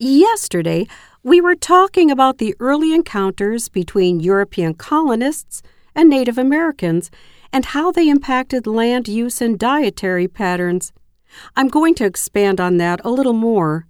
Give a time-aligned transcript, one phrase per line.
[0.00, 0.86] Yesterday,
[1.24, 5.60] we were talking about the early encounters between European colonists
[5.92, 7.10] and Native Americans
[7.52, 10.92] and how they impacted land use and dietary patterns.
[11.56, 13.88] I'm going to expand on that a little more.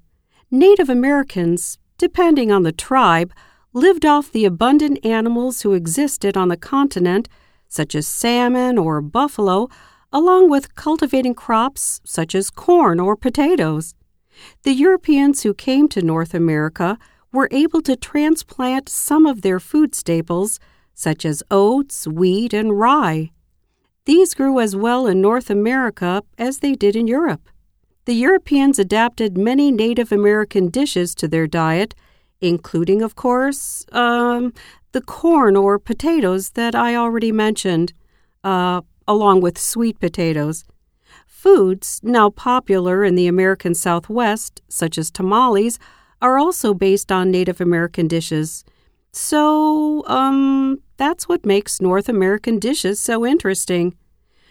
[0.51, 3.35] Native Americans, depending on the tribe,
[3.75, 7.29] lived off the abundant animals who existed on the continent,
[7.69, 9.69] such as salmon or buffalo,
[10.11, 13.95] along with cultivating crops such as corn or potatoes.
[14.63, 16.99] The Europeans who came to North America
[17.33, 20.59] were able to transplant some of their food staples,
[20.95, 23.31] such as oats, wheat, and rye.
[24.05, 27.49] These grew as well in North America as they did in Europe.
[28.07, 31.95] The Europeans adapted many Native American dishes to their diet,
[32.41, 34.55] including, of course, um,
[34.93, 37.93] the corn or potatoes that I already mentioned,
[38.43, 40.65] uh, along with sweet potatoes.
[41.39, 45.79] Foods, now popular in the American Southwest, such as tamales,
[46.21, 48.65] are also based on Native American dishes.
[49.13, 53.95] So, um, that's what makes North American dishes so interesting.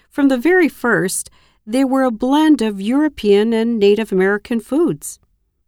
[0.10, 1.30] From the very first,
[1.66, 5.20] they were a blend of European and Native American foods.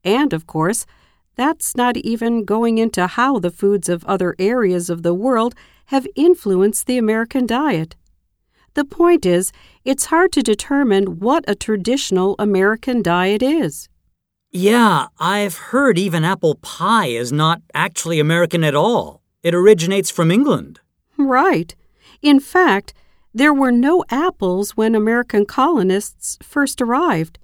[0.06, 0.86] And, of course,
[1.36, 5.54] that's not even going into how the foods of other areas of the world
[5.88, 7.98] have influenced the American diet.
[8.74, 9.52] The point is,
[9.84, 13.90] it's hard to determine what a traditional American diet is.
[14.52, 19.22] Yeah, I've heard even apple pie is not actually American at all.
[19.44, 20.80] It originates from England.
[21.18, 21.76] Right.
[22.22, 22.94] In fact,
[23.34, 27.38] there were no apples when American colonists first arrived.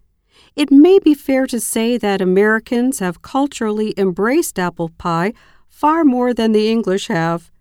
[0.55, 5.33] It may be fair to say that Americans have culturally embraced apple pie
[5.67, 7.51] far more than the English have.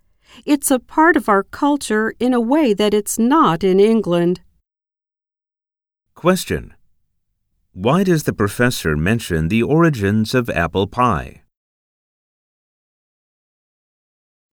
[0.45, 4.41] It's a part of our culture in a way that it's not in England.
[6.15, 6.75] Question.
[7.73, 11.44] Why does the professor mention the origins of apple pie?